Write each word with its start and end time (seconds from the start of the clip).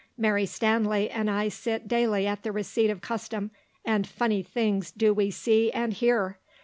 Mary 0.17 0.47
Stanley 0.47 1.11
and 1.11 1.29
I 1.29 1.47
sit 1.47 1.87
daily 1.87 2.25
at 2.25 2.41
the 2.41 2.51
receipt 2.51 2.89
of 2.89 3.01
custom, 3.01 3.51
and 3.85 4.07
funny 4.07 4.41
things 4.41 4.89
do 4.91 5.13
we 5.13 5.29
see 5.29 5.71
and 5.73 5.93
hear! 5.93 6.39